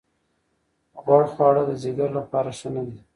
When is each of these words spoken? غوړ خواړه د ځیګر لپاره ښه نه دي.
غوړ 1.03 1.23
خواړه 1.33 1.63
د 1.69 1.71
ځیګر 1.83 2.09
لپاره 2.19 2.49
ښه 2.59 2.69
نه 2.75 2.83
دي. 2.89 2.99